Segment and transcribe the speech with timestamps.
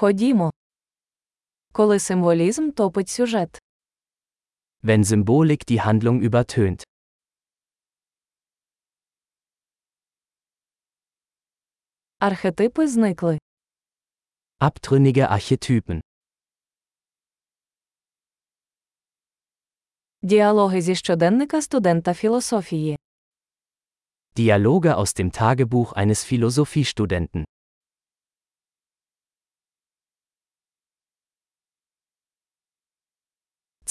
[0.00, 0.51] Ходімо.
[1.71, 3.61] Коли символізм топить сюжет.
[4.83, 6.83] Wenn Symbolik die Handlung übertönt.
[12.19, 13.39] Архетипи зникли.
[14.59, 16.01] Abtrünnige Archetypen.
[20.21, 22.97] Діалоги зі щоденника студента філософії.
[24.35, 27.45] Dialoge aus dem Tagebuch eines Philosophiestudenten.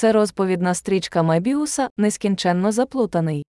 [0.01, 3.47] Це розповідна стрічка Мебіуса, нескінченно заплутаний.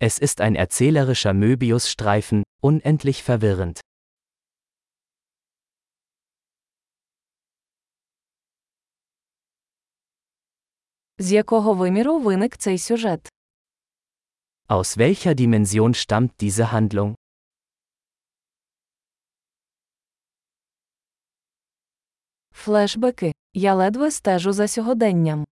[0.00, 3.80] Es ist ein erzählerischer Möbius-Streifen, unendlich verwirrend.
[11.18, 13.28] З якого виміру виник цей сюжет?
[14.68, 17.14] Aus welcher Dimension stammt diese Handlung?
[22.52, 23.37] Флешбеки.
[23.53, 25.45] Я ледве стежу за сьогоденням.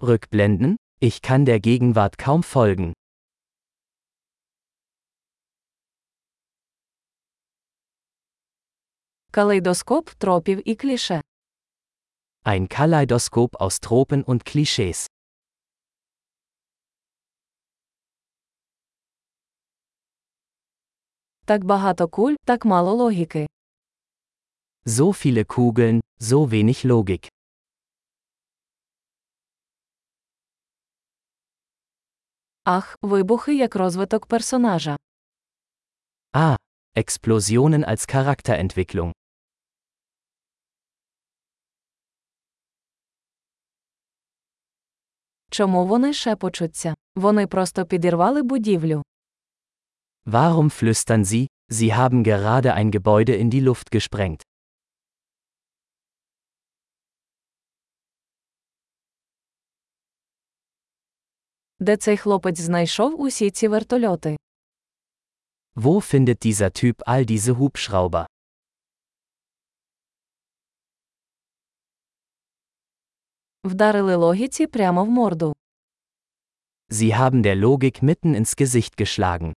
[0.00, 0.76] Rückblenden?
[1.00, 2.92] Ich kann der Gegenwart kaum folgen.
[9.30, 11.22] Калейдоскоп тропів і кліше.
[12.44, 15.08] Ein Kaleidoskop aus Tropen und Klischees.
[21.44, 23.46] Так багато куль, так мало логіки.
[24.86, 27.28] So viele Kugeln, so wenig Logik.
[32.64, 34.96] Ах, вибухи як розвиток персонажа.
[36.34, 36.56] Ah,
[36.96, 39.12] Explosionen als Charakterentwicklung.
[45.50, 46.94] Чому вони шепочуться?
[47.16, 49.02] Вони просто підірвали будівлю.
[50.26, 51.46] Warum flüstern Sie?
[51.70, 54.42] Sie haben gerade ein Gebäude in die Luft gesprengt.
[61.79, 64.37] Де цей хлопець знайшов усі ці вертольоти?
[65.75, 68.25] Wo findet dieser Typ all diese Hubschrauber?
[73.63, 75.55] Вдарили логіці прямо в морду.
[76.89, 79.53] Sie haben der Logik mitten ins Gesicht geschlagen.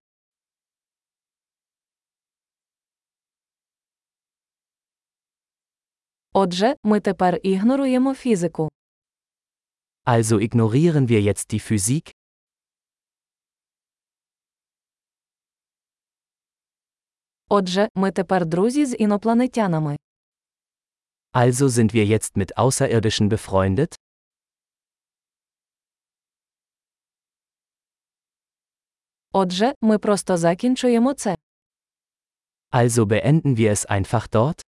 [6.32, 8.69] Отже, ми тепер ігноруємо фізику.
[10.09, 12.15] Also ignorieren wir jetzt die Physik?
[17.49, 19.97] Отже, ми тепер друзі з інопланетянами.
[21.33, 23.95] Also sind wir jetzt mit Außerirdischen befreundet?
[29.31, 31.35] Отже, ми просто закінчуємо це.
[32.71, 34.61] Also beenden wir es einfach dort?